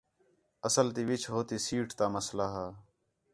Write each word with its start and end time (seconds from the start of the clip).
اصل 0.67 0.87
تی 0.95 1.03
وِچ 1.09 1.23
ہو 1.31 1.39
تی 1.47 1.57
سیٹ 1.65 1.87
تا 1.97 2.05
مسئلہ 2.15 2.47
ہا 2.53 2.67